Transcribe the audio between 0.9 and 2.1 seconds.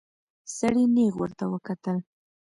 نيغ ورته وکتل.